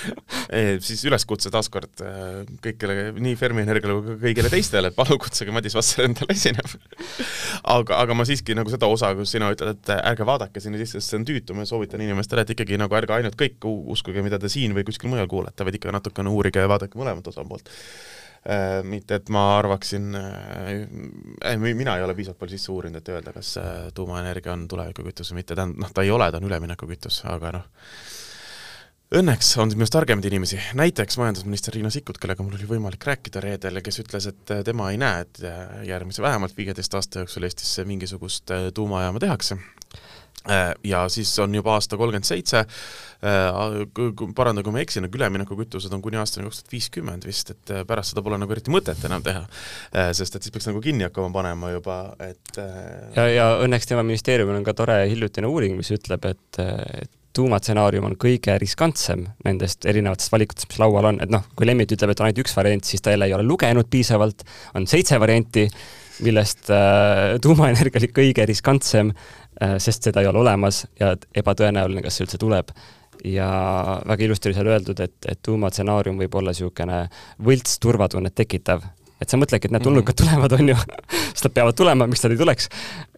[0.86, 5.54] siis üleskutse taaskord äh, kõikidele, nii Fermi Energiale kui ka kõigile teistele, et palun kutsuge
[5.54, 6.66] Madis Vasser endale esinema
[7.76, 11.00] aga, aga ma siiski nagu seda osa, kus sina ütled, et ärge vaadake sinna sisse,
[11.00, 14.40] sest see on tüütu, ma soovitan inimestele, et ikkagi nagu ärge ainult kõik uskuge, mida
[14.42, 17.70] te siin või kuskil mujal kuulete, vaid ikka natukene uurige ja vaadake mõlemat osapoolt
[18.86, 23.56] mitte et ma arvaksin, äh, mina ei ole piisavalt palju sisse uurinud, et öelda, kas
[23.62, 27.58] äh, tuumaenergia on tulevikukütus või mitte, tähendab, noh, ta ei ole, ta on üleminekukütus, aga
[27.58, 27.66] noh,
[29.16, 33.78] Õnneks on minust targemaid inimesi, näiteks majandusminister Riina Sikkut, kellega mul oli võimalik rääkida reedel
[33.78, 35.38] ja kes ütles, et tema ei näe, et
[35.86, 39.60] järgmise vähemalt viieteist aasta jooksul Eestisse mingisugust tuumajaama tehakse.
[39.60, 39.75] Äh,
[40.84, 42.62] ja siis on juba aasta kolmkümmend seitse,
[43.26, 47.74] äh, paranda, kui ma eksin, aga üleminekukütused on kuni aastani kaks tuhat viiskümmend vist, et
[47.74, 49.44] äh, pärast seda pole nagu eriti mõtet enam teha.
[50.16, 52.58] sest et siis peaks nagu kinni hakkama panema juba, et
[53.16, 58.08] ja, ja õnneks tema ministeeriumil on ka tore hiljutine uuring, mis ütleb, et, et tuumatsenaarium
[58.08, 62.22] on kõige riskantsem nendest erinevatest valikutest, mis laual on, et noh, kui Lemmit ütleb, et
[62.22, 64.46] on ainult üks variant, siis ta jälle ei ole lugenud piisavalt,
[64.78, 65.66] on seitse varianti,
[66.24, 69.12] millest äh, tuumaenergia oli kõige riskantsem.
[69.12, 69.45] Äh,
[69.78, 72.74] sest seda ei ole olemas ja ebatõenäoline, kas see üldse tuleb.
[73.24, 73.46] ja
[74.06, 77.06] väga ilusti oli seal öeldud, et, et tuumatsenaarium võib olla niisugune
[77.42, 78.84] võlts turvatunnet tekitav
[79.22, 80.18] et sa mõtledki, et need tulnukad mm.
[80.20, 80.76] tulevad, on ju
[81.36, 82.68] sest nad peavad tulema, miks nad ei tuleks.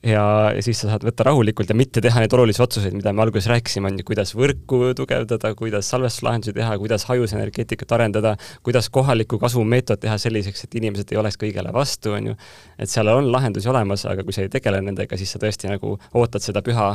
[0.06, 0.22] ja,
[0.54, 3.48] ja siis sa saad võtta rahulikult ja mitte teha neid olulisi otsuseid, mida me alguses
[3.50, 9.64] rääkisime, on ju, kuidas võrku tugevdada, kuidas salvestuslahendusi teha, kuidas hajusenergeetikat arendada, kuidas kohaliku kasu
[9.66, 12.38] meetod teha selliseks, et inimesed ei oleks kõigele vastu, on ju.
[12.78, 15.96] et seal on lahendusi olemas, aga kui sa ei tegele nendega, siis sa tõesti nagu
[16.14, 16.92] ootad seda püha,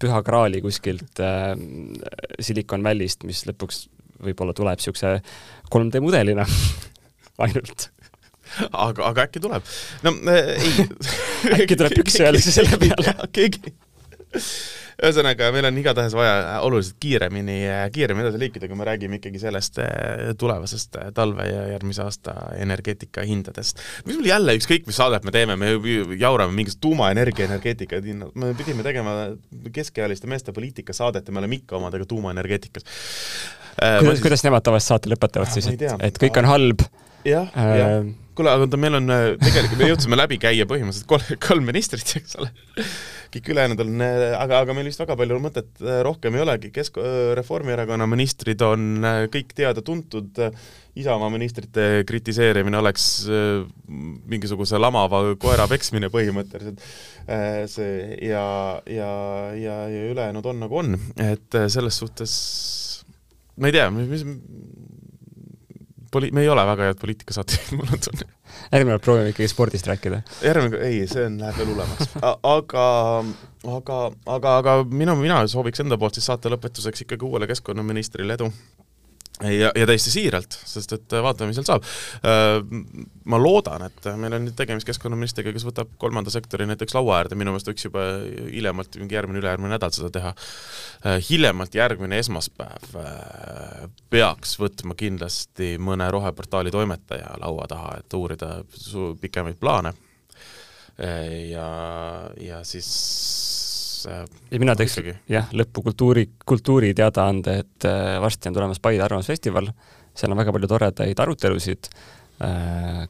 [0.00, 1.52] püha graali kuskilt äh,
[2.40, 3.86] Silicon Valley'st, mis lõpuks
[4.20, 5.18] võib-olla tuleb niisuguse
[5.72, 6.44] 3D mudelina
[7.44, 7.90] ainult
[8.70, 9.70] aga, aga äkki tuleb.
[10.06, 10.88] no äh, ei
[11.62, 13.16] äkki tuleb pükse öeldakse selle peale.
[13.36, 13.74] keegi
[15.00, 17.56] ühesõnaga, meil on igatahes vaja oluliselt kiiremini,
[17.94, 23.24] kiiremini edasi liikuda, kui me räägime ikkagi sellest eh, tulevasest talve ja järgmise aasta energeetika
[23.26, 23.80] hindadest.
[24.06, 25.72] mis meil jälle, ükskõik mis saadet me teeme, me
[26.20, 29.16] jaurame mingisugust tuumaenergia energeetika hinnad, me pidime tegema
[29.72, 32.84] keskealiste meeste poliitikasaadet ja me oleme ikka omadega tuumaenergeetikas.
[32.84, 34.24] kuidas, siis...
[34.26, 36.90] kuidas nemad tavaliselt saate lõpetavad siis, et, et kõik on halb?
[37.24, 41.08] jah äh,, jah kuule, aga oota, meil on äh, tegelikult, me jõudsime läbi käia põhimõtteliselt
[41.10, 42.50] kolm, kolm ministrit, eks ole.
[43.30, 46.72] kõik ülejäänud on, äh, aga, aga meil vist väga palju mõtet äh, rohkem ei olegi,
[46.74, 47.00] Kesk-,
[47.38, 50.46] Reformierakonna ministrid on kõik teada-tuntud,
[51.00, 53.04] Isamaa ministrite kritiseerimine oleks
[53.86, 56.82] mingisuguse lamava koera peksmine põhimõtteliselt.
[57.70, 58.42] see ja,
[58.90, 59.12] ja,
[59.54, 62.34] ja, ja ülejäänud on nagu on, et selles suhtes
[63.54, 64.26] ma ei tea, mis,
[66.10, 68.28] poli-, me ei ole väga head poliitikasaatejuhid, mul on tunne.
[68.72, 70.22] järgmine kord proovime ikkagi spordist rääkida.
[70.44, 72.12] järgmine, ei, see on, läheb veel hullemaks.
[72.56, 72.88] aga,
[73.78, 74.02] aga,
[74.36, 78.50] aga, aga minu, mina sooviks enda poolt siis saate lõpetuseks ikkagi uuele keskkonnaministrile edu
[79.44, 81.86] ja, ja täiesti siiralt, sest et vaatame, mis seal saab.
[82.26, 82.58] Äh,
[83.30, 87.38] ma loodan, et meil on nüüd tegemist keskkonnaministriga, kes võtab kolmanda sektori näiteks laua äärde,
[87.38, 88.04] minu meelest võiks juba
[88.50, 90.34] hiljemalt, mingi järgmine, ülejärgmine nädal seda teha.
[91.04, 98.60] Äh, hiljemalt järgmine esmaspäev äh, peaks võtma kindlasti mõne roheportaali toimetaja laua taha, et uurida
[99.20, 99.94] pikemaid plaane.
[101.00, 101.68] ja,
[102.36, 103.59] ja siis Äh,
[104.08, 104.98] ja mina teeks
[105.30, 109.70] jah, lõppu kultuuri, kultuuri teadaande, et äh, varsti on tulemas Paide Arvamusfestival,
[110.16, 112.19] seal on väga palju toredaid arutelusid, äh,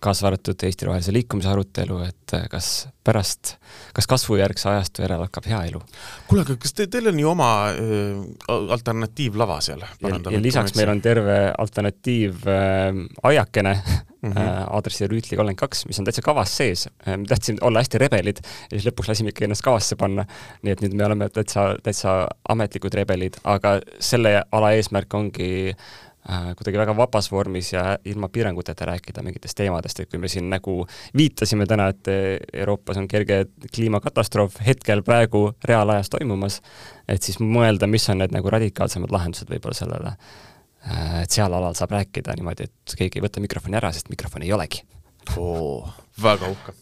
[0.00, 3.52] kaasa arvatud Eesti Rohelise Liikumise arutelu, et kas pärast,
[3.94, 5.80] kas kasvujärgse ajastu järel hakkab hea elu.
[6.28, 7.76] kuule, aga kas te, teil on ju oma äh,
[8.76, 9.82] alternatiivlava seal?
[10.02, 13.82] ja, ja lisaks meil on terve alternatiivajakene äh,
[14.22, 14.74] mm -hmm.
[14.76, 16.88] aadressil Rüütli kolmkümmend kaks, mis on täitsa kavas sees.
[17.06, 20.24] me tahtsime olla hästi rebelid ja siis lõpuks lasime ikka ennast kavasse panna.
[20.62, 25.76] nii et nüüd me oleme täitsa, täitsa ametlikud rebelid, aga selle ala eesmärk ongi äh,
[26.28, 30.74] kuidagi väga vabas vormis ja ilma piiranguteta rääkida mingitest teemadest, et kui me siin nagu
[31.16, 32.11] viitasime täna, et
[32.52, 36.61] Euroopas on kerge kliimakatastroof hetkel praegu reaalajas toimumas,
[37.09, 40.14] et siis mõelda, mis on need nagu radikaalsemad lahendused võib-olla sellele.
[40.80, 44.48] Äh, et seal alal saab rääkida niimoodi, et keegi ei võta mikrofoni ära, sest mikrofoni
[44.48, 44.85] ei olegi.
[46.22, 46.76] Väga uhke.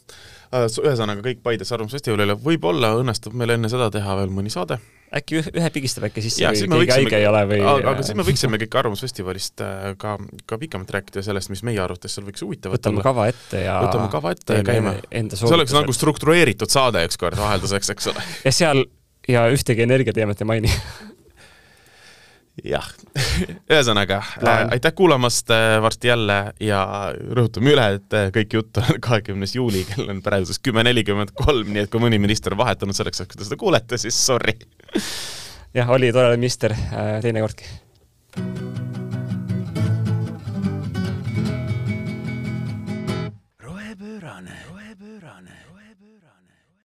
[0.48, 4.78] Äh, ühesõnaga kõik Paides Arvamusfestivalile, võib-olla õnnestub meil enne seda teha veel mõni saade.
[5.12, 8.60] äkki ühe pigistab äkki sisse või keegi haige ei ole või aga, siis me võiksime
[8.60, 10.16] kõik Arvamusfestivalist äh, ka,
[10.48, 13.06] ka pikemalt rääkida sellest, mis meie arvates seal võiks huvitavat võtame olla.
[13.10, 14.94] kava ette ja võtame kava ette ja käime.
[15.34, 18.24] see oleks nagu struktureeritud saade ükskord vahelduseks, eks ole.
[18.44, 18.84] ja seal
[19.28, 20.72] ja ühtegi energiateemat ei maini
[22.64, 22.86] jah,
[23.72, 26.82] ühesõnaga äh, aitäh kuulamast äh, varsti jälle ja
[27.14, 31.72] rõhutame üle, et äh, kõik jutt on kahekümnes juuli, kell on praeguseks kümme nelikümmend kolm,
[31.74, 34.58] nii et kui mõni minister on vahetunud selleks kui te seda kuulete, siis sorry.
[35.76, 38.87] jah, oli tore minister äh, teinekordki